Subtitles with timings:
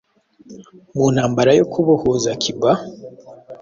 [0.95, 2.71] mu ntambara yo kubohoza cuba,